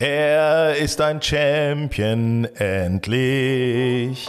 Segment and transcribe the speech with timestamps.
[0.00, 4.28] Er ist ein Champion, endlich.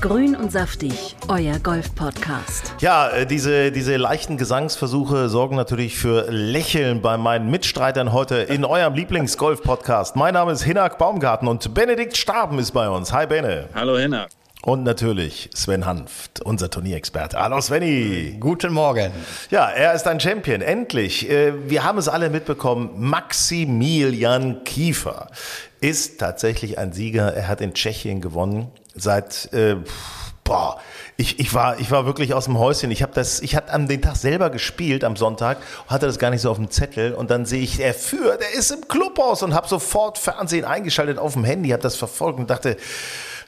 [0.00, 2.74] Grün und saftig, euer Golf-Podcast.
[2.80, 8.64] Ja, äh, diese, diese leichten Gesangsversuche sorgen natürlich für Lächeln bei meinen Mitstreitern heute in
[8.64, 10.16] eurem Lieblings-Golf-Podcast.
[10.16, 13.12] Mein Name ist Hinak Baumgarten und Benedikt Staben ist bei uns.
[13.12, 13.68] Hi Bene.
[13.76, 14.28] Hallo Hinak.
[14.64, 17.38] Und natürlich Sven Hanft, unser Turnierexperte.
[17.38, 18.38] Hallo Svenny.
[18.40, 19.12] Guten Morgen.
[19.50, 21.28] Ja, er ist ein Champion, endlich.
[21.28, 22.92] Äh, wir haben es alle mitbekommen.
[22.96, 25.28] Maximilian Kiefer
[25.82, 27.34] ist tatsächlich ein Sieger.
[27.34, 28.70] Er hat in Tschechien gewonnen.
[28.94, 29.76] Seit, äh,
[30.44, 30.80] boah,
[31.18, 32.90] ich, ich, war, ich war wirklich aus dem Häuschen.
[32.90, 35.58] Ich habe das, ich hatte an den Tag selber gespielt am Sonntag,
[35.88, 38.58] hatte das gar nicht so auf dem Zettel und dann sehe ich, er führt, er
[38.58, 42.48] ist im Clubhaus und habe sofort Fernsehen eingeschaltet auf dem Handy, habe das verfolgt und
[42.48, 42.78] dachte,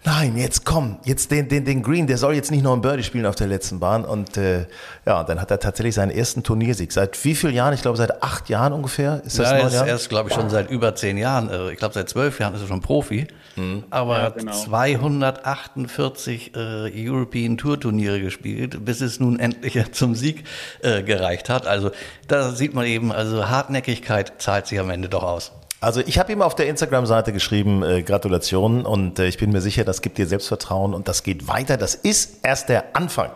[0.06, 3.02] nein, jetzt komm, jetzt den, den, den Green, der soll jetzt nicht noch ein Birdie
[3.02, 4.04] spielen auf der letzten Bahn.
[4.04, 4.66] Und äh,
[5.04, 6.92] ja, dann hat er tatsächlich seinen ersten Turniersieg.
[6.92, 7.74] Seit wie vielen Jahren?
[7.74, 9.22] Ich glaube, seit acht Jahren ungefähr.
[9.24, 11.50] Ist das ja, er ist erst, glaube ich, schon seit über zehn Jahren.
[11.50, 13.26] Äh, ich glaube, seit zwölf Jahren ist er schon Profi.
[13.56, 13.84] Mhm.
[13.90, 14.52] Aber ja, genau.
[14.52, 20.44] 248 äh, European Tour Turniere gespielt, bis es nun endlich zum Sieg
[20.82, 21.66] äh, gereicht hat.
[21.66, 21.90] Also
[22.28, 25.50] da sieht man eben, also Hartnäckigkeit zahlt sich am Ende doch aus.
[25.86, 29.60] Also ich habe ihm auf der Instagram-Seite geschrieben, äh, Gratulation und äh, ich bin mir
[29.60, 31.76] sicher, das gibt dir Selbstvertrauen und das geht weiter.
[31.76, 33.30] Das ist erst der Anfang.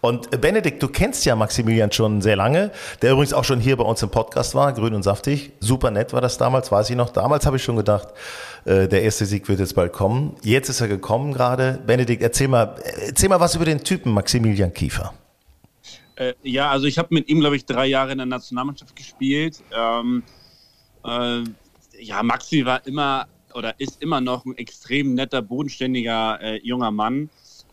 [0.00, 2.70] Und äh, Benedikt, du kennst ja Maximilian schon sehr lange,
[3.02, 5.52] der übrigens auch schon hier bei uns im Podcast war, grün und saftig.
[5.60, 7.10] Super nett war das damals, weiß ich noch.
[7.10, 8.08] Damals habe ich schon gedacht,
[8.64, 10.36] äh, der erste Sieg wird jetzt bald kommen.
[10.42, 11.82] Jetzt ist er gekommen gerade.
[11.86, 12.76] Benedikt, erzähl mal,
[13.08, 15.12] erzähl mal was über den Typen Maximilian Kiefer.
[16.16, 19.58] Äh, ja, also ich habe mit ihm, glaube ich, drei Jahre in der Nationalmannschaft gespielt.
[19.76, 20.22] Ähm,
[21.04, 21.42] äh,
[22.00, 27.30] ja, Maxi war immer oder ist immer noch ein extrem netter, bodenständiger äh, junger Mann.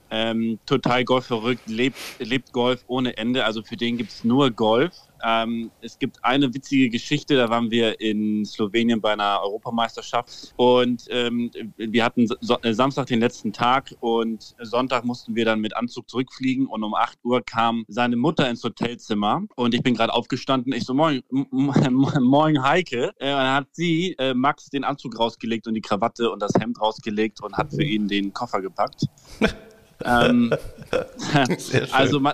[0.10, 3.46] Ähm, total golfverrückt, lebt, lebt Golf ohne Ende.
[3.46, 4.94] Also für den gibt es nur Golf.
[5.24, 11.06] Ähm, es gibt eine witzige Geschichte, da waren wir in Slowenien bei einer Europameisterschaft und
[11.10, 15.76] ähm, wir hatten so äh, Samstag den letzten Tag und Sonntag mussten wir dann mit
[15.76, 20.14] Anzug zurückfliegen und um 8 Uhr kam seine Mutter ins Hotelzimmer und ich bin gerade
[20.14, 20.74] aufgestanden.
[20.74, 23.14] Ich so, moin, moin Heike.
[23.18, 26.80] Äh, dann hat sie äh, Max den Anzug rausgelegt und die Krawatte und das Hemd
[26.80, 29.06] rausgelegt und hat für ihn den Koffer gepackt.
[30.04, 30.54] ähm,
[31.92, 32.34] also man,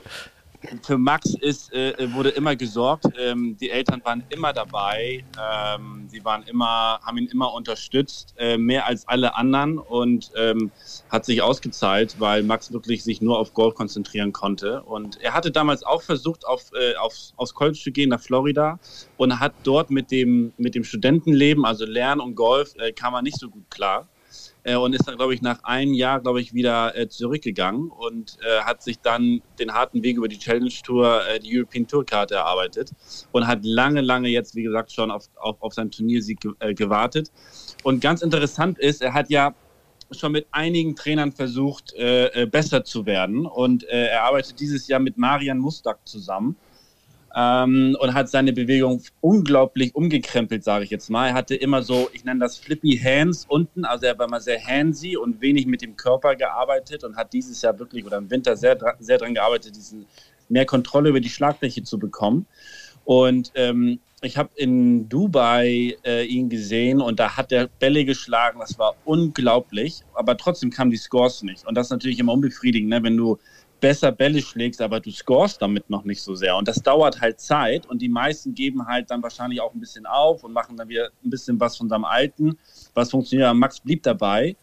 [0.82, 3.06] für Max ist, äh, wurde immer gesorgt.
[3.20, 5.24] Ähm, die Eltern waren immer dabei.
[5.40, 10.72] Ähm, sie waren immer, haben ihn immer unterstützt, äh, mehr als alle anderen und ähm,
[11.10, 14.84] hat sich ausgezahlt, weil Max wirklich sich nur auf Golf konzentrieren konnte.
[14.84, 18.80] Und er hatte damals auch versucht, auf, äh, auf, aufs College zu gehen nach Florida
[19.18, 23.22] und hat dort mit dem, mit dem Studentenleben, also Lernen und Golf, äh, kam er
[23.22, 24.08] nicht so gut klar
[24.64, 28.38] äh, und ist dann, glaube ich, nach einem Jahr, glaube ich, wieder äh, zurückgegangen und
[28.42, 32.06] äh, hat sich dann den harten Weg über die Challenge Tour, äh, die European Tour
[32.06, 32.92] Karte erarbeitet
[33.32, 36.74] und hat lange, lange jetzt, wie gesagt, schon auf, auf, auf seinen Turniersieg ge äh,
[36.74, 37.32] gewartet.
[37.84, 39.54] Und ganz interessant ist, er hat ja
[40.12, 45.18] schon mit einigen Trainern versucht, äh, besser zu werden und er arbeitet dieses Jahr mit
[45.18, 46.56] Marian Mustak zusammen
[47.36, 51.30] ähm, und hat seine Bewegung unglaublich umgekrempelt, sage ich jetzt mal.
[51.30, 54.64] Er hatte immer so, ich nenne das Flippy Hands unten, also er war mal sehr
[54.64, 58.56] handsy und wenig mit dem Körper gearbeitet und hat dieses Jahr wirklich oder im Winter
[58.56, 60.06] sehr, sehr dran gearbeitet, diesen
[60.50, 62.46] mehr Kontrolle über die Schlagfläche zu bekommen.
[63.06, 68.60] Und ähm, ich habe in Dubai äh, ihn gesehen und da hat er Bälle geschlagen,
[68.60, 71.68] das war unglaublich, aber trotzdem kamen die Scores nicht.
[71.68, 73.04] Und das ist natürlich immer unbefriedigend, ne?
[73.04, 73.38] wenn du
[73.84, 76.56] besser Bälle schlägst, aber du scorest damit noch nicht so sehr.
[76.56, 80.06] Und das dauert halt Zeit und die meisten geben halt dann wahrscheinlich auch ein bisschen
[80.06, 82.58] auf und machen dann wieder ein bisschen was von seinem Alten,
[82.94, 83.54] was funktioniert.
[83.56, 84.56] Max blieb dabei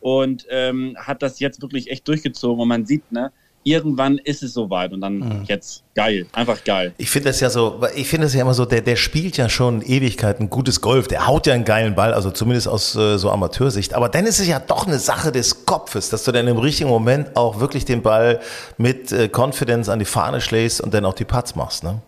[0.00, 3.32] und ähm, hat das jetzt wirklich echt durchgezogen und man sieht, ne,
[3.68, 5.44] irgendwann ist es soweit und dann mhm.
[5.44, 6.94] jetzt geil, einfach geil.
[6.98, 9.48] Ich finde das ja so, ich finde das ja immer so, der, der spielt ja
[9.48, 13.30] schon Ewigkeiten gutes Golf, der haut ja einen geilen Ball, also zumindest aus äh, so
[13.30, 13.94] Amateursicht.
[13.94, 16.88] Aber dann ist es ja doch eine Sache des Kopfes, dass du dann im richtigen
[16.88, 18.40] Moment auch wirklich den Ball
[18.76, 22.00] mit äh, Confidence an die Fahne schlägst und dann auch die Putts machst, ne?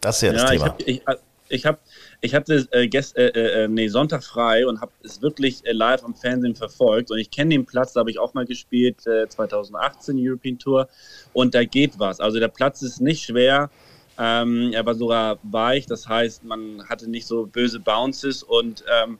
[0.00, 0.74] Das ist ja, ja das Thema.
[0.84, 1.78] Ich habe ich, ich hab
[2.20, 5.72] ich hatte äh, gest, äh, äh, äh, nee, Sonntag frei und habe es wirklich äh,
[5.72, 7.10] live am Fernsehen verfolgt.
[7.10, 10.88] Und ich kenne den Platz, da habe ich auch mal gespielt, äh, 2018 European Tour.
[11.32, 12.20] Und da geht was.
[12.20, 13.70] Also der Platz ist nicht schwer.
[14.18, 18.42] Ähm, er war sogar weich, das heißt, man hatte nicht so böse Bounces.
[18.42, 19.18] Und, ähm,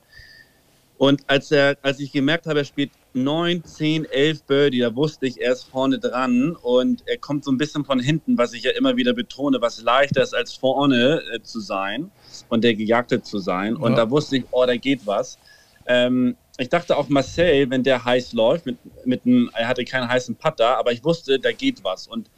[0.97, 5.27] und als, er, als ich gemerkt habe, er spielt 9, 10, 11 Birdie, da wusste
[5.27, 8.63] ich, er ist vorne dran und er kommt so ein bisschen von hinten, was ich
[8.63, 12.11] ja immer wieder betone, was leichter ist, als vorne äh, zu sein
[12.49, 13.75] und der Gejagte zu sein.
[13.75, 13.97] Und ja.
[13.97, 15.37] da wusste ich, oh, da geht was.
[15.85, 20.09] Ähm, ich dachte auch Marcel, wenn der heiß läuft, mit, mit einem, er hatte keinen
[20.09, 22.07] heißen Putter, aber ich wusste, da geht was.
[22.07, 22.29] Und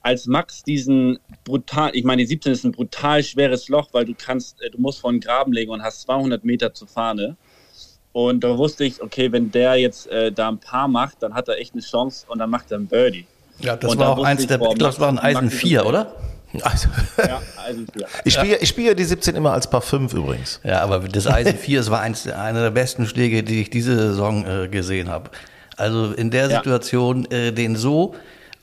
[0.00, 4.14] als Max diesen brutal, ich meine, die 17 ist ein brutal schweres Loch, weil du
[4.16, 7.36] kannst, äh, du musst vor den Graben legen und hast 200 Meter zur Fahne.
[8.12, 11.48] Und da wusste ich, okay, wenn der jetzt äh, da ein paar macht, dann hat
[11.48, 13.26] er echt eine Chance und dann macht er ein Birdie.
[13.60, 16.14] Ja, das und war auch eins der, ich glaube, das war ein Eisen 4, oder?
[16.64, 16.88] Also,
[17.18, 18.06] ja, Eisen 4.
[18.24, 20.60] Ich spiele ich spiel die 17 immer als Paar 5 übrigens.
[20.64, 23.96] Ja, aber das Eisen 4, das war eins, einer der besten Schläge, die ich diese
[23.96, 25.30] Saison äh, gesehen habe.
[25.76, 28.14] Also in der Situation, äh, den so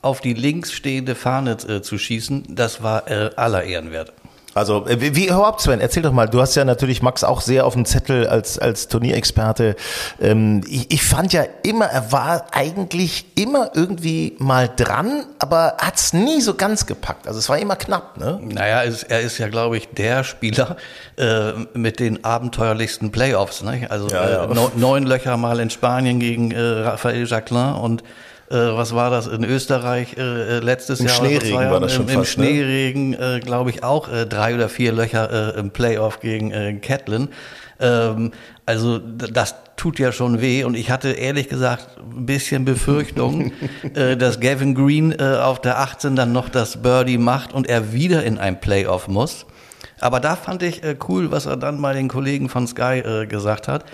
[0.02, 4.12] auf die links stehende Fahne äh, zu schießen, das war äh, aller Ehrenwert.
[4.56, 7.66] Also, äh, wie überhaupt, Sven, erzähl doch mal, du hast ja natürlich Max auch sehr
[7.66, 9.76] auf dem Zettel als, als Turnierexperte.
[10.18, 16.14] Ähm, ich, ich fand ja immer, er war eigentlich immer irgendwie mal dran, aber hat's
[16.14, 17.28] nie so ganz gepackt.
[17.28, 18.40] Also es war immer knapp, ne?
[18.42, 20.78] Naja, er ist, er ist ja, glaube ich, der Spieler
[21.18, 23.62] äh, mit den abenteuerlichsten Playoffs.
[23.62, 23.86] Ne?
[23.90, 24.44] Also ja, ja.
[24.44, 28.02] Äh, neun Löcher mal in Spanien gegen äh, Raphael Jacquelin und
[28.50, 31.16] äh, was war das in Österreich äh, äh letztes Im Jahr?
[31.16, 32.48] Schneeregen war, war das schon Im, fast, Im ne?
[32.48, 33.36] Schneeregen, ne?
[33.36, 37.28] äh, glaube ich, auch äh, drei oder vier Löcher äh, im Playoff gegen äh, Catlin.
[37.80, 38.32] Ähm,
[38.64, 43.52] also das tut ja schon weh und ich hatte ehrlich gesagt ein bisschen Befürchtung,
[43.94, 47.92] äh, dass Gavin Green äh, auf der 18 dann noch das Birdie macht und er
[47.92, 49.46] wieder in ein Playoff muss.
[50.00, 53.66] Aber da fand ich äh, cool, was er dann mal den Kollegen von Sky gesagt
[53.68, 53.84] hat.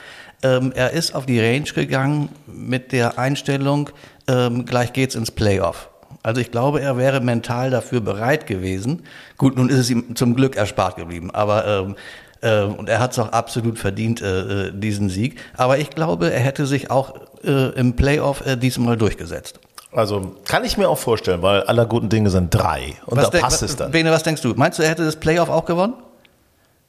[0.43, 3.91] Ähm, er ist auf die Range gegangen mit der Einstellung,
[4.29, 5.89] ähm, gleich geht's ins Playoff.
[6.23, 9.05] Also ich glaube, er wäre mental dafür bereit gewesen.
[9.39, 11.97] Gut, nun ist es ihm zum Glück erspart geblieben, aber ähm,
[12.43, 15.41] äh, und er hat es auch absolut verdient, äh, äh, diesen Sieg.
[15.57, 19.59] Aber ich glaube, er hätte sich auch äh, im Playoff äh, diesmal durchgesetzt.
[19.93, 23.39] Also kann ich mir auch vorstellen, weil aller guten Dinge sind drei und was da
[23.39, 23.91] passt es dann.
[23.91, 24.55] Bene, was denkst du?
[24.55, 25.95] Meinst du, er hätte das Playoff auch gewonnen?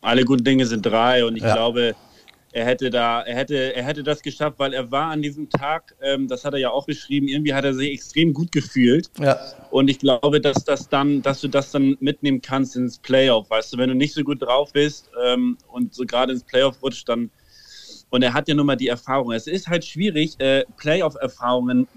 [0.01, 1.53] Alle guten Dinge sind drei und ich ja.
[1.53, 1.95] glaube,
[2.53, 5.95] er hätte da, er hätte, er hätte das geschafft, weil er war an diesem Tag,
[6.01, 9.09] ähm, das hat er ja auch beschrieben, irgendwie hat er sich extrem gut gefühlt.
[9.19, 9.39] Ja.
[9.71, 13.49] Und ich glaube, dass das dann, dass du das dann mitnehmen kannst ins Playoff.
[13.49, 16.81] Weißt du, wenn du nicht so gut drauf bist ähm, und so gerade ins Playoff
[16.83, 17.31] rutscht, dann
[18.11, 19.31] und er hat ja nun mal die Erfahrung.
[19.31, 21.87] Es ist halt schwierig, äh, Playoff-Erfahrungen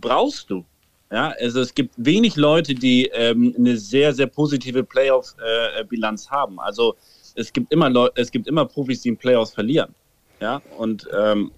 [0.00, 0.64] brauchst du.
[1.10, 6.60] Ja, also es gibt wenig Leute, die ähm, eine sehr, sehr positive Playoff-Bilanz äh, haben.
[6.60, 6.94] Also
[7.36, 9.94] es gibt immer Leute, es gibt immer Profis, die in Playoffs verlieren.
[10.40, 11.52] Ja, und ähm,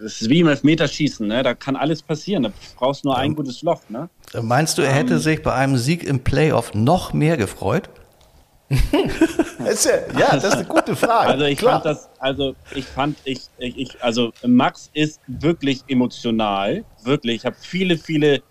[0.00, 1.42] das ist wie im Elfmeterschießen, ne?
[1.42, 2.44] Da kann alles passieren.
[2.44, 4.08] Da brauchst du nur ein gutes Loch, ne?
[4.40, 7.90] Meinst du, er hätte ähm, sich bei einem Sieg im Playoff noch mehr gefreut?
[8.70, 11.30] ja, das ist eine gute Frage.
[11.30, 11.82] Also ich Klar.
[11.82, 17.36] fand das, also ich fand, ich, ich, also Max ist wirklich emotional, wirklich.
[17.36, 18.42] Ich habe viele, viele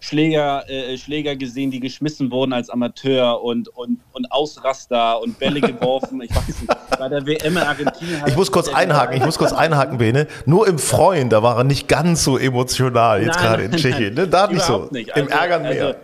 [0.00, 5.60] Schläger, äh, Schläger gesehen, die geschmissen wurden als Amateur und, und, und Ausraster und Bälle
[5.60, 6.22] geworfen.
[6.22, 8.22] Ich weiß nicht, bei der WM in Argentinien.
[8.26, 10.26] Ich muss kurz einhaken, ich muss kurz einhaken, Bene.
[10.46, 14.14] Nur im Freuen, da war er nicht ganz so emotional, jetzt gerade in Tschechien.
[14.14, 14.26] Ne?
[14.26, 14.88] Da nicht so.
[14.90, 15.14] Nicht.
[15.14, 15.86] Also, Im Ärgern mehr.
[15.86, 15.98] Also,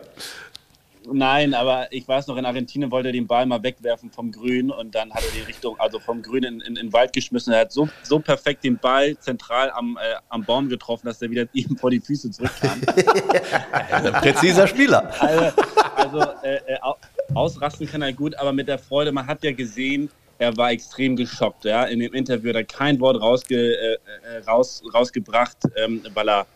[1.12, 4.70] Nein, aber ich weiß noch, in Argentinien wollte er den Ball mal wegwerfen vom Grün
[4.70, 7.52] und dann hat er die Richtung, also vom Grün in, in, in den Wald geschmissen.
[7.52, 11.30] Er hat so, so perfekt den Ball zentral am, äh, am Baum getroffen, dass er
[11.30, 12.80] wieder ihm vor die Füße zurückkam.
[13.90, 15.12] Ein präziser Spieler.
[15.20, 15.62] Also,
[15.96, 16.78] also äh, äh
[17.34, 21.16] ausrasten kann er gut, aber mit der Freude, man hat ja gesehen, er war extrem
[21.16, 21.64] geschockt.
[21.64, 21.84] Ja?
[21.84, 26.46] In dem Interview hat er kein Wort rausge, äh, äh raus, rausgebracht, ähm, weil er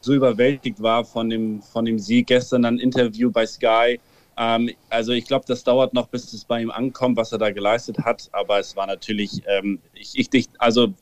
[0.00, 2.28] so überwältigt war von dem, von dem Sieg.
[2.28, 4.00] Gestern ein Interview bei Sky.
[4.36, 7.50] Ähm, also ich glaube, das dauert noch, bis es bei ihm ankommt, was er da
[7.50, 8.28] geleistet hat.
[8.32, 10.94] Aber es war natürlich, ähm, ich, ich, also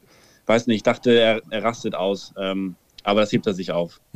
[0.47, 2.33] weiß nicht, ich dachte, er, er rastet aus.
[2.39, 4.01] Ähm, aber das hebt er sich auf.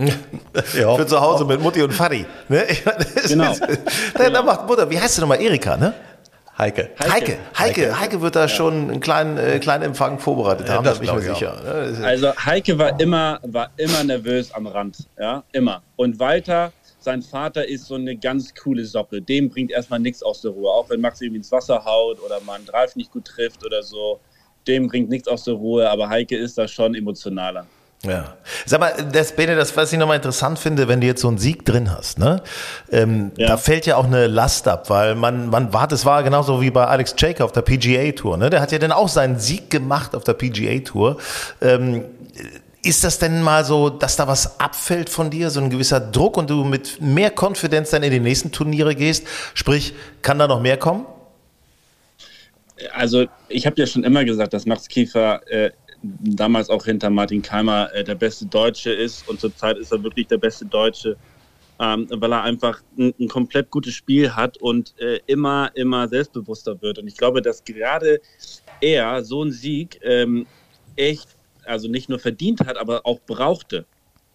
[0.74, 0.96] ja.
[0.96, 2.26] Für zu Hause mit Mutti und Fadi.
[2.48, 2.66] Ne?
[3.28, 3.54] genau.
[4.14, 4.42] Genau.
[4.42, 5.40] macht Mutter, wie heißt du nochmal?
[5.40, 5.94] Erika, ne?
[6.60, 6.90] Heike.
[6.98, 7.10] Heike.
[7.10, 7.38] Heike.
[7.58, 8.48] Heike, Heike wird da ja.
[8.48, 11.58] schon einen kleinen, äh, kleinen Empfang vorbereitet haben, ja, das bin ich mir sicher.
[11.64, 12.04] Ne?
[12.04, 15.82] Also Heike war immer, war immer nervös am Rand, ja, immer.
[15.96, 19.22] Und Walter, sein Vater ist so eine ganz coole Socke.
[19.22, 20.70] Dem bringt erstmal nichts aus der Ruhe.
[20.70, 24.20] Auch wenn Max irgendwie ins Wasser haut oder man Drive nicht gut trifft oder so,
[24.68, 25.88] dem bringt nichts aus der Ruhe.
[25.88, 27.64] Aber Heike ist da schon emotionaler.
[28.02, 28.34] Ja.
[28.64, 31.36] Sag mal, das, Bene, das, was ich nochmal interessant finde, wenn du jetzt so einen
[31.36, 32.42] Sieg drin hast, ne?
[32.90, 33.48] Ähm, ja.
[33.48, 36.70] Da fällt ja auch eine Last ab, weil man, man war, das war genauso wie
[36.70, 38.48] bei Alex Jacob auf der PGA Tour, ne?
[38.48, 41.18] Der hat ja dann auch seinen Sieg gemacht auf der PGA Tour.
[41.60, 42.04] Ähm,
[42.82, 46.38] ist das denn mal so, dass da was abfällt von dir, so ein gewisser Druck
[46.38, 49.26] und du mit mehr Konfidenz dann in die nächsten Turniere gehst?
[49.52, 49.92] Sprich,
[50.22, 51.04] kann da noch mehr kommen?
[52.94, 55.70] Also ich habe ja schon immer gesagt, dass Max Kiefer äh,
[56.02, 60.26] damals auch hinter Martin Keimer äh, der beste Deutsche ist und zurzeit ist er wirklich
[60.26, 61.16] der beste Deutsche,
[61.78, 66.80] ähm, weil er einfach ein, ein, komplett gutes Spiel hat und äh, immer, immer selbstbewusster
[66.82, 66.98] wird.
[66.98, 68.20] Und ich glaube, dass gerade
[68.80, 70.46] er so einen Sieg ähm,
[70.96, 71.28] echt,
[71.64, 73.86] also nicht nur verdient hat, aber auch brauchte.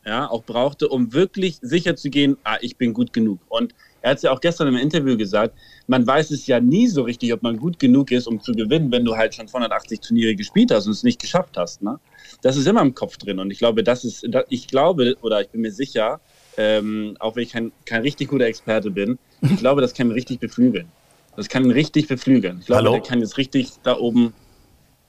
[0.06, 3.40] ja, auch brauchte, um wirklich sicher zu gehen, ah, ich bin gut genug.
[3.48, 3.74] Und
[4.06, 5.58] er hat es ja auch gestern im Interview gesagt,
[5.88, 8.92] man weiß es ja nie so richtig, ob man gut genug ist, um zu gewinnen,
[8.92, 11.82] wenn du halt schon 280 Turniere gespielt hast und es nicht geschafft hast.
[11.82, 12.00] Ne?
[12.44, 13.40] Das ist immer im Kopf drin.
[13.40, 16.20] Und ich glaube, das ist, ich glaube, oder ich bin mir sicher,
[16.56, 20.14] ähm, auch wenn ich kein, kein richtig guter Experte bin, ich glaube, das kann ihn
[20.14, 20.88] richtig beflügeln.
[21.36, 22.60] Das kann ihn richtig beflügeln.
[22.60, 22.92] Ich glaube, Hallo?
[22.92, 24.36] der kann jetzt richtig da oben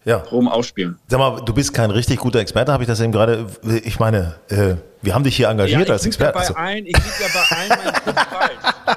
[0.07, 0.19] ja.
[0.31, 0.99] Rom ausspielen.
[1.09, 3.47] Sag mal, du bist kein richtig guter Experte, habe ich das eben gerade,
[3.85, 6.39] ich meine, äh, wir haben dich hier engagiert ja, als Experte.
[6.39, 8.75] Ja ein, ich liege ja bei allen meinen Tipps falsch.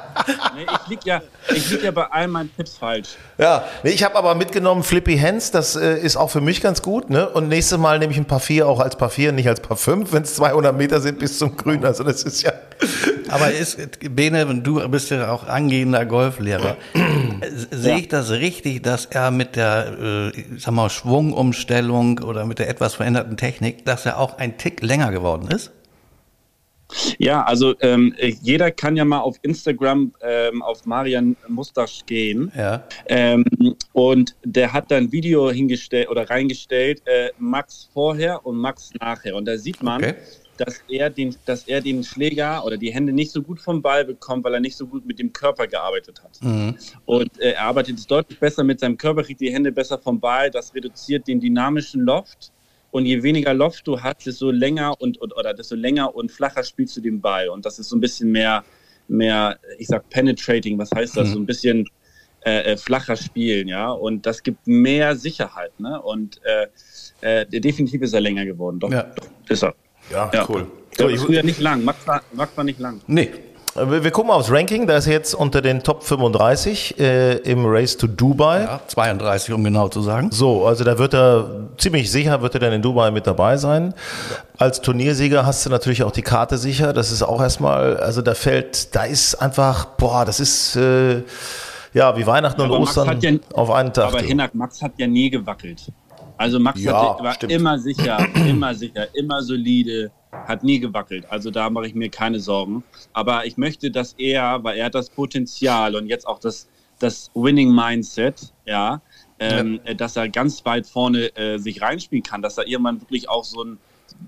[0.56, 3.10] Nee, ich liege ja, lieg ja bei allen meinen Tipps falsch.
[3.40, 6.84] Ja, nee, ich habe aber mitgenommen Flippy Hands, das äh, ist auch für mich ganz
[6.84, 7.10] gut.
[7.10, 7.28] Ne?
[7.30, 9.78] Und nächstes Mal nehme ich ein paar vier auch als paar vier, nicht als paar
[9.78, 11.84] fünf, wenn es 200 Meter sind bis zum Grün.
[11.84, 12.52] Also das ist ja...
[13.30, 16.78] Aber ist, Bene, du bist ja auch angehender Golflehrer.
[17.72, 22.60] Sehe ich das richtig, dass er mit der, äh, ich sag mal, Schwungumstellung oder mit
[22.60, 25.72] der etwas veränderten Technik, dass er auch ein Tick länger geworden ist?
[27.20, 32.52] Ja, also ähm, jeder kann ja mal auf Instagram ähm, auf Marian Mustasch gehen.
[32.58, 32.84] Ja.
[33.06, 33.46] Ähm,
[33.94, 39.36] und der hat da ein Video hingestellt oder reingestellt, äh, Max vorher und Max nachher.
[39.36, 40.16] Und da sieht man, okay.
[40.60, 44.06] Dass er den, dass er den Schläger oder die Hände nicht so gut vom Ball
[44.06, 46.42] bekommt, weil er nicht so gut mit dem Körper gearbeitet hat.
[46.42, 46.76] Mhm.
[47.06, 50.20] Und äh, er arbeitet jetzt deutlich besser mit seinem Körper, kriegt die Hände besser vom
[50.20, 50.52] Ball.
[50.52, 52.52] Das reduziert den dynamischen Loft
[52.92, 56.64] und je weniger Loft du hast, desto länger und, und oder desto länger und flacher
[56.64, 57.50] spielst du den Ball.
[57.50, 58.64] Und das ist so ein bisschen mehr,
[59.08, 61.30] mehr, ich sag penetrating, was heißt das?
[61.30, 61.34] Mhm.
[61.34, 61.90] So ein bisschen
[62.42, 63.92] äh, äh, flacher spielen, ja.
[63.92, 66.02] Und das gibt mehr Sicherheit, ne?
[66.02, 66.68] Und äh,
[67.22, 68.80] äh, definitiv ist er länger geworden.
[68.80, 69.04] Doch, ja.
[69.04, 69.76] doch ist er.
[70.12, 70.46] Ja, ja.
[70.50, 70.68] cool.
[70.98, 71.84] So, war früher nicht lang.
[71.84, 73.02] Max war, Max war nicht lang.
[73.08, 73.30] Nee,
[73.76, 78.08] wir gucken aufs Ranking, da ist jetzt unter den Top 35 äh, im Race to
[78.08, 78.62] Dubai.
[78.62, 80.30] Ja, 32, um genau zu sagen.
[80.32, 83.94] So, also da wird er ziemlich sicher, wird er dann in Dubai mit dabei sein.
[84.58, 86.94] Als Turniersieger hast du natürlich auch die Karte sicher.
[86.94, 91.22] Das ist auch erstmal, also da fällt, da ist einfach, boah, das ist äh,
[91.94, 94.08] ja wie Weihnachten und Ostern ja, auf einen Tag.
[94.08, 95.92] Aber Hinak, Max hat ja nie gewackelt.
[96.40, 97.52] Also Max ja, hat, war stimmt.
[97.52, 101.30] immer sicher, immer sicher, immer solide hat nie gewackelt.
[101.30, 102.82] Also da mache ich mir keine Sorgen.
[103.12, 107.30] Aber ich möchte, dass er, weil er hat das Potenzial und jetzt auch das, das
[107.34, 109.02] Winning Mindset, ja,
[109.38, 109.94] ähm, ja.
[109.96, 113.62] dass er ganz weit vorne äh, sich reinspielen kann, dass er irgendwann wirklich auch so
[113.66, 113.78] ein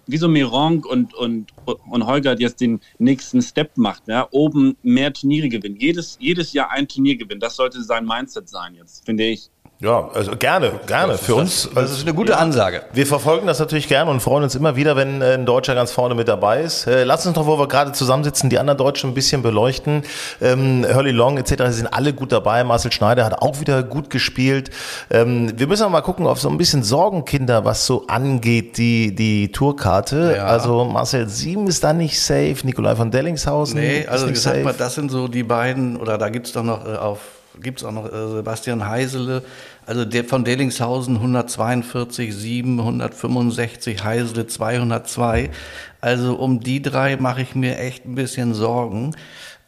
[0.06, 5.12] wie so Mironk und, und, und Holger jetzt den nächsten Step macht, ja, oben mehr
[5.14, 5.78] Turniere gewinnen.
[5.78, 7.40] Jedes, jedes Jahr ein Turnier gewinnen.
[7.40, 9.50] Das sollte sein Mindset sein jetzt, finde ich.
[9.82, 11.18] Ja, also gerne, gerne.
[11.18, 11.68] Für uns.
[11.74, 12.84] Das ist eine gute Ansage.
[12.94, 15.92] Wir verfolgen das natürlich gerne und freuen uns immer wieder, wenn äh, ein Deutscher ganz
[15.92, 16.86] vorne mit dabei ist.
[16.86, 20.04] Äh, lass uns doch, wo wir gerade zusammensitzen, die anderen Deutschen ein bisschen beleuchten.
[20.40, 21.64] Ähm, Hurley Long etc.
[21.70, 22.64] sind alle gut dabei.
[22.64, 24.70] Marcel Schneider hat auch wieder gut gespielt.
[25.10, 29.52] Ähm, wir müssen mal gucken auf so ein bisschen Sorgenkinder, was so angeht, die, die
[29.52, 30.36] Tourkarte.
[30.38, 30.46] Ja.
[30.46, 33.80] Also Marcel Sieben ist da nicht safe, Nikolai von Dellingshausen.
[33.80, 36.86] Nee, also ich sag mal, das sind so die beiden, oder da gibt's doch noch
[36.86, 37.18] äh, auf
[37.60, 39.44] gibt es auch noch äh, Sebastian Heisele,
[39.86, 45.50] also der von Delingshausen 142, 7, 165, Heisele 202.
[46.00, 49.16] Also um die drei mache ich mir echt ein bisschen Sorgen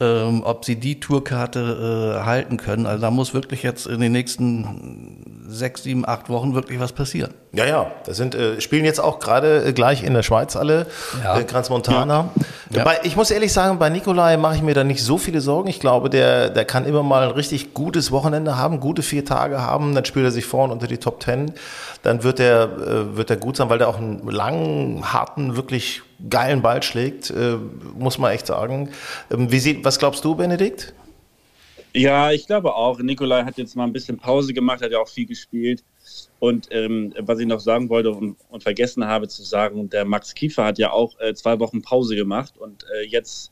[0.03, 2.85] ähm, ob sie die Tourkarte äh, halten können.
[2.85, 7.33] Also da muss wirklich jetzt in den nächsten sechs, sieben, acht Wochen wirklich was passieren.
[7.51, 10.87] Ja, ja, das sind äh, spielen jetzt auch gerade äh, gleich in der Schweiz alle,
[11.23, 11.37] ja.
[11.37, 12.29] äh, Kranz Montana.
[12.71, 12.83] Ja.
[12.83, 15.69] Bei, ich muss ehrlich sagen, bei Nikolai mache ich mir da nicht so viele Sorgen.
[15.69, 19.61] Ich glaube, der, der kann immer mal ein richtig gutes Wochenende haben, gute vier Tage
[19.61, 21.53] haben, dann spielt er sich vorne unter die Top Ten.
[22.01, 26.01] Dann wird er, äh, wird er gut sein, weil der auch einen langen, harten, wirklich
[26.29, 27.57] geilen Ball schlägt, äh,
[27.97, 28.89] muss man echt sagen.
[29.31, 30.93] Ähm, wie sieht, was glaubst du, Benedikt?
[31.95, 32.99] Ja, ich glaube auch.
[32.99, 35.83] Nikolai hat jetzt mal ein bisschen Pause gemacht, hat ja auch viel gespielt.
[36.39, 40.33] Und ähm, was ich noch sagen wollte und, und, vergessen habe zu sagen, der Max
[40.33, 43.51] Kiefer hat ja auch äh, zwei Wochen Pause gemacht und äh, jetzt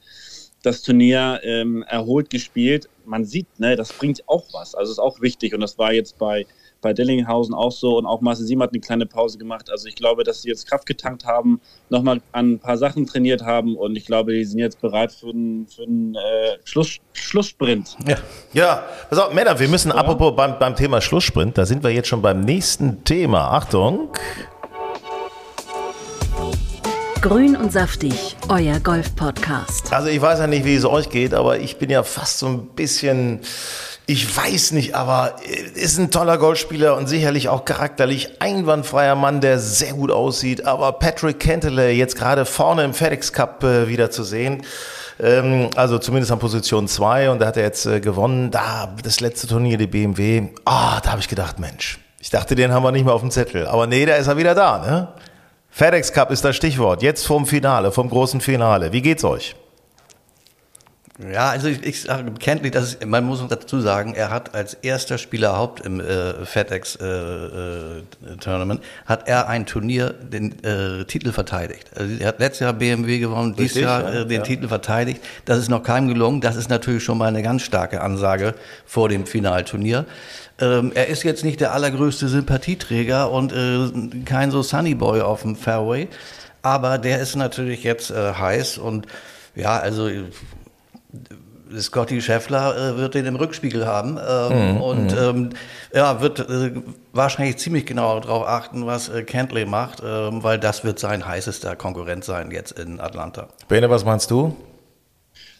[0.64, 2.90] das Turnier ähm, erholt gespielt.
[3.06, 4.76] Man sieht, ne, das bringt auch was.
[4.76, 5.54] Also ist auch wichtig.
[5.54, 6.46] Und das war jetzt bei
[6.82, 9.70] bei Dellinghausen auch so und auch Marcel Sieben hat eine kleine Pause gemacht.
[9.70, 13.44] Also ich glaube, dass sie jetzt Kraft getankt haben, nochmal an ein paar Sachen trainiert
[13.44, 17.98] haben und ich glaube, die sind jetzt bereit für einen, für einen äh, Schluss, Schlusssprint.
[18.08, 18.18] Ja,
[18.54, 18.84] ja.
[19.10, 19.96] Pass auf, Männer, wir müssen ja.
[19.96, 23.52] apropos beim, beim Thema Schlusssprint, da sind wir jetzt schon beim nächsten Thema.
[23.52, 24.10] Achtung.
[27.22, 29.94] Grün und saftig, euer Golf-Podcast.
[29.94, 32.48] Also ich weiß ja nicht, wie es euch geht, aber ich bin ja fast so
[32.48, 33.42] ein bisschen
[34.08, 39.40] ich weiß nicht, aber äh, ist ein toller Golfspieler und sicherlich auch charakterlich einwandfreier Mann,
[39.40, 40.66] der sehr gut aussieht.
[40.66, 44.64] Aber Patrick Cantley jetzt gerade vorne im FedEx Cup äh, wieder zu sehen.
[45.20, 48.50] Ähm, also zumindest an Position 2 und da hat er jetzt äh, gewonnen.
[48.50, 50.50] Da das letzte Turnier, die BMW.
[50.66, 53.30] Ah, da habe ich gedacht, Mensch, ich dachte, den haben wir nicht mehr auf dem
[53.30, 53.68] Zettel.
[53.68, 55.08] Aber nee, da ist er wieder da, ne?
[55.74, 57.02] FedEx Cup ist das Stichwort.
[57.02, 58.92] Jetzt vom Finale, vom großen Finale.
[58.92, 59.56] Wie geht's euch?
[61.30, 64.74] Ja, also ich, ich sage kenntlich, dass es, man muss dazu sagen, er hat als
[64.76, 68.04] erster Spieler Haupt im äh, FedEx äh, äh,
[68.40, 71.92] Tournament hat er ein Turnier den äh, Titel verteidigt.
[71.96, 74.42] Also er hat letztes Jahr BMW gewonnen, dieses Jahr äh, den ja.
[74.42, 75.22] Titel verteidigt.
[75.46, 76.42] Das ist noch keinem gelungen.
[76.42, 80.06] Das ist natürlich schon mal eine ganz starke Ansage vor dem Finalturnier.
[80.60, 85.42] Ähm, er ist jetzt nicht der allergrößte Sympathieträger und äh, kein so Sunny Boy auf
[85.42, 86.08] dem Fairway,
[86.62, 89.08] aber der ist natürlich jetzt äh, heiß und
[89.56, 90.10] ja, also
[91.78, 95.18] Scotty Scheffler äh, wird den im Rückspiegel haben ähm, mhm, und mhm.
[95.18, 95.50] ähm,
[95.94, 96.74] ja, wird äh,
[97.14, 101.76] wahrscheinlich ziemlich genau darauf achten, was äh, Kentley macht, ähm, weil das wird sein heißester
[101.76, 103.48] Konkurrent sein jetzt in Atlanta.
[103.68, 104.56] Bene, was meinst du?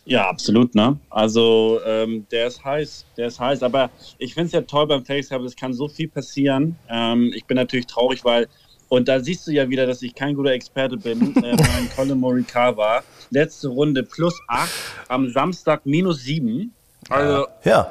[0.04, 0.98] Ja, absolut, ne?
[1.12, 5.06] Also ähm, der ist heiß, der ist heiß, aber ich finde es ja toll beim
[5.06, 6.76] Face Cup, es kann so viel passieren.
[6.90, 8.48] Ähm, ich bin natürlich traurig, weil
[8.92, 11.34] und da siehst du ja wieder, dass ich kein guter Experte bin.
[11.44, 14.70] äh, mein Colin Morikawa, letzte Runde plus 8,
[15.08, 16.74] am Samstag minus 7.
[17.10, 17.90] Also, ja.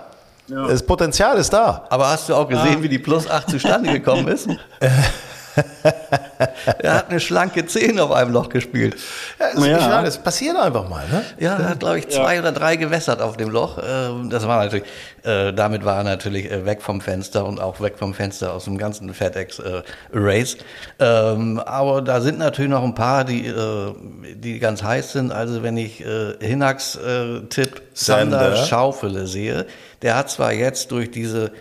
[0.48, 0.68] ja.
[0.68, 1.86] Das Potenzial ist da.
[1.88, 2.82] Aber hast du auch gesehen, ja.
[2.82, 4.46] wie die plus 8 zustande gekommen ist?
[6.78, 8.96] er hat eine schlanke 10 auf einem Loch gespielt.
[9.38, 10.02] Ja, das, ja.
[10.02, 11.06] das passiert einfach mal.
[11.08, 11.24] Ne?
[11.38, 12.40] Ja, er hat, glaube ich, zwei ja.
[12.40, 13.78] oder drei gewässert auf dem Loch.
[13.78, 14.84] Ähm, das war natürlich,
[15.24, 18.64] äh, damit war er natürlich äh, weg vom Fenster und auch weg vom Fenster aus
[18.64, 20.56] dem ganzen FedEx äh, Race.
[20.98, 23.52] Ähm, aber da sind natürlich noch ein paar, die,
[24.34, 25.32] die ganz heiß sind.
[25.32, 26.04] Also wenn ich
[26.40, 26.98] Hinaks
[27.48, 29.66] Tipp Sander Schaufele sehe,
[30.02, 31.52] der hat zwar jetzt durch diese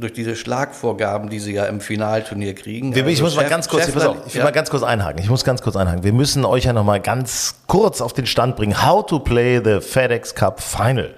[0.00, 2.94] durch diese Schlagvorgaben, die sie ja im Finalturnier kriegen.
[2.94, 4.44] Wir, also ich muss Chef, mal ganz kurz, Chefland, auf, ich will ja?
[4.44, 5.22] mal ganz kurz einhaken.
[5.22, 6.02] Ich muss ganz kurz einhaken.
[6.02, 8.84] Wir müssen euch ja noch mal ganz kurz auf den Stand bringen.
[8.84, 11.14] How to play the FedEx Cup Final.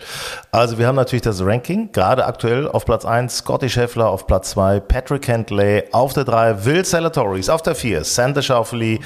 [0.51, 4.51] Also wir haben natürlich das Ranking, gerade aktuell auf Platz 1 Scotty Scheffler, auf Platz
[4.51, 8.99] 2 Patrick Hentley, auf der 3 Will Salatoris, auf der 4 Sander Schauffele,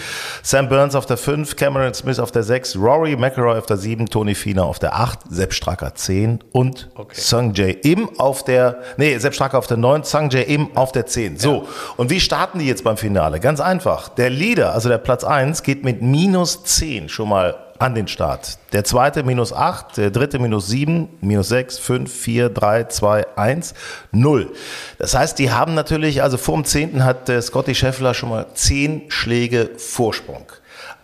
[0.43, 4.07] Sam Burns auf der 5, Cameron Smith auf der 6, Rory McElroy auf der 7,
[4.07, 7.21] Tony Fiener auf der 8, Sepp Stracker 10 und okay.
[7.21, 10.93] Sung Jae Im auf der, nee, Sepp Stracker auf der 9, Sung Jae Im auf
[10.93, 11.39] der 10.
[11.39, 11.63] So, ja.
[11.97, 13.41] und wie starten die jetzt beim Finale?
[13.41, 14.09] Ganz einfach.
[14.09, 18.59] Der Leader, also der Platz 1, geht mit minus 10 schon mal an den Start.
[18.73, 23.75] Der zweite minus 8, der dritte minus 7, minus 6, 5, 4, 3, 2, 1,
[24.13, 24.53] 0.
[24.99, 27.05] Das heißt, die haben natürlich, also vor dem 10.
[27.05, 30.47] hat der Scotty Scheffler schon mal 10 Schläge Vorsprung.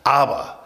[0.05, 0.62] Aber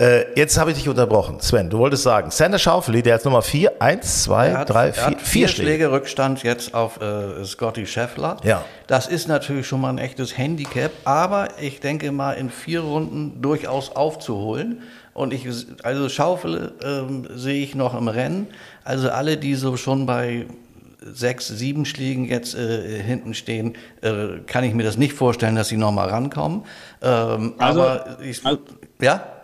[0.00, 1.40] äh, jetzt habe ich dich unterbrochen.
[1.40, 5.48] Sven, du wolltest sagen, Sander Schaufeli, der hat Nummer 4, 1, 2, 3, 4, 4
[5.48, 5.92] Schläge.
[5.92, 8.38] Rückstand jetzt auf äh, Scotty Scheffler.
[8.42, 8.64] Ja.
[8.86, 13.42] Das ist natürlich schon mal ein echtes Handicap, aber ich denke mal in vier Runden
[13.42, 14.82] durchaus aufzuholen.
[15.12, 15.46] Und ich,
[15.82, 18.46] also Schaufel ähm, sehe ich noch im Rennen.
[18.84, 20.46] Also alle, die so schon bei
[21.02, 25.68] sechs, sieben Schlägen jetzt äh, hinten stehen, äh, kann ich mir das nicht vorstellen, dass
[25.68, 26.64] sie noch mal rankommen.
[27.02, 28.60] Ähm, also, aber ich, also,
[29.00, 29.39] ja?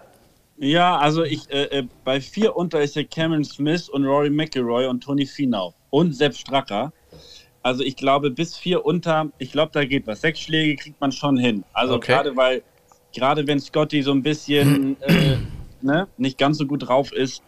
[0.59, 4.87] Ja, also ich äh, äh, bei vier unter ist ja Cameron Smith und Rory McIlroy
[4.87, 6.93] und Tony Finau und Sepp Stracker.
[7.63, 10.21] Also ich glaube bis vier unter, ich glaube da geht was.
[10.23, 11.65] Sechs Schläge kriegt man schon hin.
[11.73, 12.13] Also okay.
[12.13, 12.63] gerade weil
[13.15, 15.37] gerade wenn Scotty so ein bisschen äh,
[15.83, 17.43] ne, nicht ganz so gut drauf ist.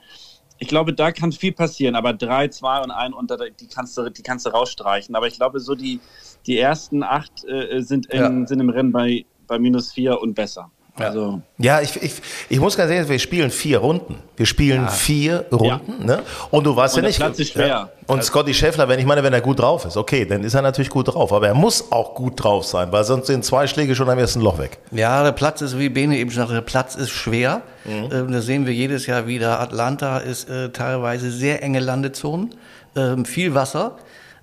[0.60, 4.10] Ich glaube, da kann viel passieren, aber drei, zwei und ein unter, die kannst du,
[4.10, 5.14] die kannst du rausstreichen.
[5.14, 6.00] Aber ich glaube, so die,
[6.46, 8.46] die ersten acht äh, sind, in, ja.
[8.46, 10.72] sind im Rennen bei, bei minus vier und besser.
[11.06, 12.14] Also ja, ich, ich,
[12.48, 14.16] ich muss ganz ehrlich, wir spielen vier Runden.
[14.36, 14.88] Wir spielen ja.
[14.88, 16.16] vier Runden, ja.
[16.16, 16.22] ne?
[16.50, 17.18] Und du weißt und ja nicht.
[17.18, 17.66] Platz ist schwer.
[17.66, 17.88] Ja.
[18.06, 20.54] Und also Scotty Schäffler, wenn ich meine, wenn er gut drauf ist, okay, dann ist
[20.54, 21.32] er natürlich gut drauf.
[21.32, 24.40] Aber er muss auch gut drauf sein, weil sonst sind zwei Schläge schon am ersten
[24.40, 24.78] Loch weg.
[24.92, 27.62] Ja, der Platz ist, wie Bene eben schon sagte, der Platz ist schwer.
[27.84, 28.08] Mhm.
[28.12, 29.60] Ähm, das sehen wir jedes Jahr wieder.
[29.60, 32.54] Atlanta ist äh, teilweise sehr enge Landezonen,
[32.96, 33.96] ähm, viel Wasser.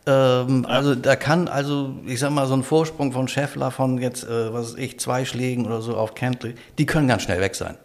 [0.08, 0.76] Ähm, ja.
[0.76, 4.54] Also da kann also, ich sag mal, so ein Vorsprung von Scheffler von jetzt, äh,
[4.54, 7.78] was weiß ich, zwei Schlägen oder so auf Kentley, die können ganz schnell weg sein.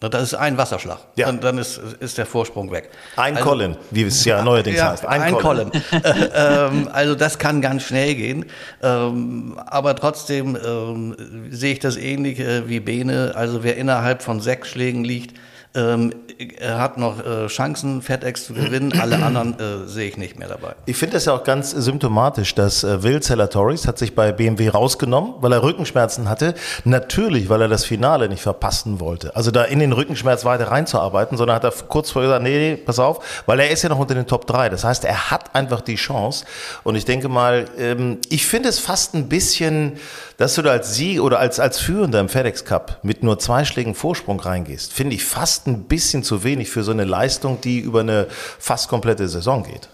[0.00, 0.98] Das ist ein Wasserschlag.
[1.16, 1.26] Ja.
[1.26, 2.90] Dann, dann ist, ist der Vorsprung weg.
[3.16, 5.04] Ein also, Colin, wie es ja neuerdings ja, heißt.
[5.04, 5.70] Ein, ein Colin.
[5.72, 6.30] Colin.
[6.34, 8.44] ähm, also das kann ganz schnell gehen.
[8.80, 11.16] Ähm, aber trotzdem ähm,
[11.50, 13.32] sehe ich das ähnlich äh, wie Bene.
[13.34, 15.36] Also wer innerhalb von sechs Schlägen liegt,
[15.74, 16.12] ähm,
[16.58, 18.92] er hat noch äh, Chancen, FedEx zu gewinnen.
[19.00, 20.74] Alle anderen äh, sehe ich nicht mehr dabei.
[20.86, 24.68] Ich finde das ja auch ganz symptomatisch, dass äh, Will Zellatoris hat sich bei BMW
[24.68, 26.54] rausgenommen, weil er Rückenschmerzen hatte.
[26.84, 29.34] Natürlich, weil er das Finale nicht verpassen wollte.
[29.36, 32.76] Also da in den Rückenschmerz weiter reinzuarbeiten, sondern hat er kurz vorher gesagt, nee, nee,
[32.76, 34.68] pass auf, weil er ist ja noch unter den Top 3.
[34.68, 36.44] Das heißt, er hat einfach die Chance.
[36.84, 39.98] Und ich denke mal, ähm, ich finde es fast ein bisschen
[40.38, 43.64] dass du da als Sieg oder als, als Führender im FedEx Cup mit nur zwei
[43.64, 47.80] Schlägen Vorsprung reingehst, finde ich fast ein bisschen zu wenig für so eine Leistung, die
[47.80, 49.88] über eine fast komplette Saison geht.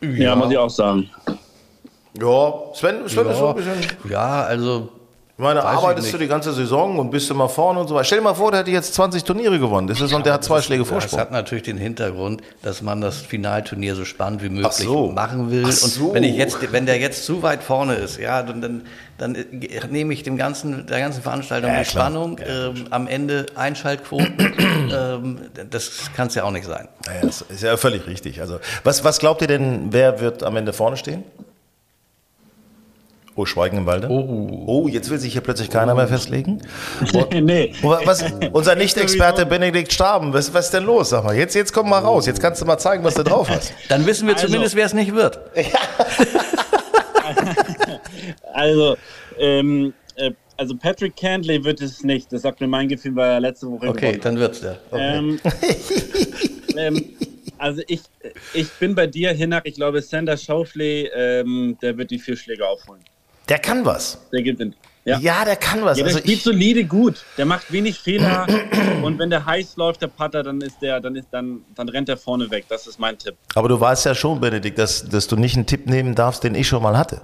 [0.00, 1.10] Ja, ja muss ich auch sagen.
[2.18, 3.32] Ja, Sven, Sven ja.
[3.32, 3.74] ist so ein bisschen.
[4.08, 4.90] Ja, also
[5.42, 8.04] meine, Weiß arbeitest du die ganze Saison und bist immer vorne und so weiter.
[8.04, 9.86] Stell dir mal vor, der hätte jetzt 20 Turniere gewonnen.
[9.86, 11.18] Das ist, und der hat zwei Schläge Vorsprung.
[11.18, 15.08] Das hat natürlich den Hintergrund, dass man das Finalturnier so spannend wie möglich so.
[15.08, 15.70] machen will.
[15.70, 16.08] So.
[16.08, 18.82] Und wenn ich jetzt, wenn der jetzt zu weit vorne ist, ja, dann, dann,
[19.18, 19.36] dann
[19.90, 22.06] nehme ich dem ganzen, der ganzen Veranstaltung ja, die klar.
[22.06, 22.38] Spannung.
[22.38, 24.34] Ja, ähm, am Ende Einschaltquoten.
[24.92, 25.38] ähm,
[25.70, 26.88] das kann es ja auch nicht sein.
[27.06, 28.40] Ja, das ist ja völlig richtig.
[28.40, 31.24] Also, was, was glaubt ihr denn, wer wird am Ende vorne stehen?
[33.34, 34.08] Oh, Schweigen im Walde.
[34.10, 34.64] Oh.
[34.66, 35.96] oh, jetzt will sich hier plötzlich keiner oh.
[35.96, 36.60] mehr festlegen.
[37.32, 37.72] nee.
[37.80, 41.10] Was, unser Nicht-Experte Benedikt Staben, was, was ist denn los?
[41.10, 42.26] Sag mal, jetzt, jetzt komm mal raus.
[42.26, 43.72] Jetzt kannst du mal zeigen, was du drauf hast.
[43.88, 44.46] Dann wissen wir also.
[44.46, 45.40] zumindest, wer es nicht wird.
[48.52, 48.96] also,
[49.38, 52.30] ähm, äh, also Patrick Cantley wird es nicht.
[52.32, 54.78] Das sagt mir mein Gefühl, weil er letzte Woche Okay, dann wird es der.
[54.90, 55.16] Okay.
[55.16, 55.40] Ähm,
[56.76, 57.04] ähm,
[57.56, 58.00] also ich,
[58.52, 59.66] ich bin bei dir, Hinak.
[59.66, 63.02] Ich glaube, Sander Schaufley, ähm, der wird die vier Schläge aufholen.
[63.48, 64.18] Der kann was.
[64.32, 64.76] Der gewinnt.
[65.04, 65.98] Ja, ja der kann was.
[65.98, 67.24] Ja, der also spielt solide gut.
[67.36, 68.46] Der macht wenig Fehler.
[69.02, 72.08] und wenn der heiß läuft, der Putter, dann ist der, dann ist dann, dann rennt
[72.08, 72.66] er vorne weg.
[72.68, 73.34] Das ist mein Tipp.
[73.54, 76.54] Aber du weißt ja schon, Benedikt, dass, dass du nicht einen Tipp nehmen darfst, den
[76.54, 77.22] ich schon mal hatte.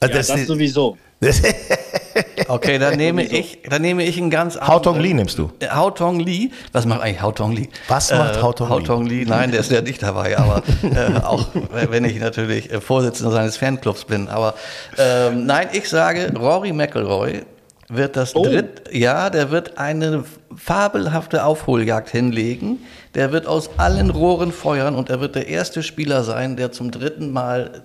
[0.00, 0.96] Also ja, das, das sowieso.
[2.48, 4.74] okay, dann nehme ich, dann nehme ich einen ganz anderen.
[4.74, 5.50] Hao Tong Li nimmst du.
[5.58, 6.52] Äh, Hao Tong Li.
[6.72, 7.68] Was macht eigentlich Hao Tong Li?
[7.88, 8.74] Was macht äh, Hao Tong Li?
[8.74, 12.70] Hao Tong Li, nein, der ist ja nicht dabei, aber äh, auch wenn ich natürlich
[12.70, 14.28] äh, Vorsitzender seines Fanclubs bin.
[14.28, 14.54] Aber
[14.96, 17.42] ähm, nein, ich sage, Rory McElroy
[17.88, 18.44] wird das oh.
[18.44, 22.78] dritt, ja, der wird eine fabelhafte Aufholjagd hinlegen.
[23.14, 26.90] Der wird aus allen Rohren feuern und er wird der erste Spieler sein, der zum
[26.90, 27.82] dritten Mal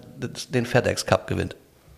[0.49, 1.55] den FedEx Cup gewinnt.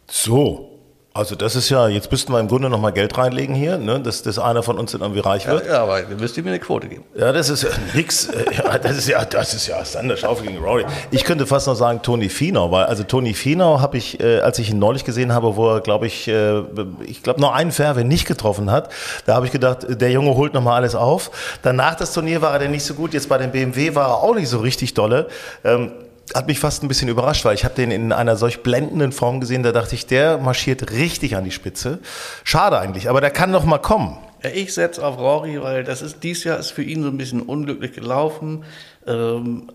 [0.07, 0.74] So.
[1.15, 4.01] Also das ist ja, jetzt müssten wir im Grunde nochmal Geld reinlegen hier, ne?
[4.01, 5.65] dass, dass einer von uns dann irgendwie reich wird.
[5.65, 7.06] Ja, ja aber ihr müsst mir eine Quote geben.
[7.15, 8.28] Ja, das ist ja nix.
[8.28, 10.84] Äh, ja, das ist ja, das ist ja Sander Schaufel gegen Rory.
[11.12, 14.60] Ich könnte fast noch sagen Toni Finau, weil also Toni Finau habe ich, äh, als
[14.60, 16.60] ich ihn neulich gesehen habe, wo er, glaube ich, äh,
[17.06, 18.89] ich glaube noch einen Fairway nicht getroffen hat,
[19.25, 21.32] da habe ich gedacht, der Junge holt nochmal alles auf.
[21.62, 24.17] Danach das Turnier war er dann nicht so gut, jetzt bei dem BMW war er
[24.17, 25.28] auch nicht so richtig dolle.
[25.63, 25.93] Ähm,
[26.33, 29.39] hat mich fast ein bisschen überrascht, weil ich habe den in einer solch blendenden Form
[29.39, 31.99] gesehen, da dachte ich, der marschiert richtig an die Spitze.
[32.43, 34.17] Schade eigentlich, aber der kann noch mal kommen.
[34.43, 37.17] Ja, ich setze auf Rory, weil das ist dieses Jahr ist für ihn so ein
[37.17, 38.63] bisschen unglücklich gelaufen.
[39.07, 39.71] Ähm,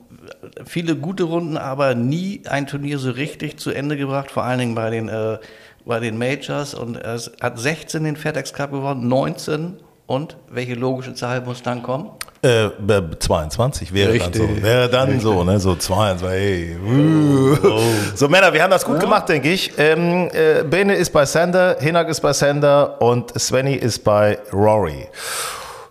[0.64, 4.74] viele gute Runden, aber nie ein Turnier so richtig zu Ende gebracht, vor allen Dingen
[4.74, 5.38] bei den, äh,
[5.84, 6.74] bei den Majors.
[6.74, 11.82] Und er hat 16 den FedEx Cup gewonnen, 19 und welche logische Zahl muss dann
[11.82, 12.10] kommen?
[12.42, 12.70] Äh,
[13.18, 14.40] 22 wäre Richtig.
[14.40, 14.62] dann so.
[14.62, 15.22] Wäre dann Richtig.
[15.22, 15.60] so, ne?
[15.60, 16.28] So 22.
[16.28, 16.76] Hey.
[16.82, 17.80] Oh.
[18.14, 19.00] So, Männer, wir haben das gut ja.
[19.00, 19.72] gemacht, denke ich.
[19.76, 25.06] Ähm, äh, Bene ist bei Sander, Hinak ist bei Sander und Svenny ist bei Rory.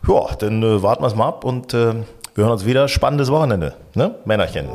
[0.08, 1.94] Ja, dann äh, warten wir es mal ab und äh,
[2.34, 2.88] wir hören uns wieder.
[2.88, 4.16] Spannendes Wochenende, ne?
[4.26, 4.68] Männerchen.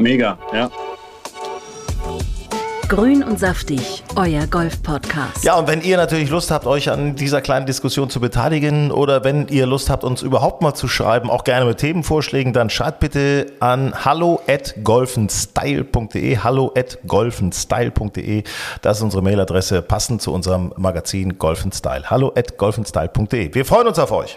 [0.00, 0.68] Mega, ja.
[2.90, 5.44] Grün und saftig, euer Golf-Podcast.
[5.44, 9.22] Ja, und wenn ihr natürlich Lust habt, euch an dieser kleinen Diskussion zu beteiligen oder
[9.22, 12.98] wenn ihr Lust habt, uns überhaupt mal zu schreiben, auch gerne mit Themenvorschlägen, dann schreibt
[12.98, 18.42] bitte an hallo at golfenstyle.de, hallo at golfenstyle.de.
[18.82, 22.10] Das ist unsere Mailadresse, passend zu unserem Magazin Golfenstyle.
[22.10, 23.54] Hallo at golfenstyle.de.
[23.54, 24.36] Wir freuen uns auf euch.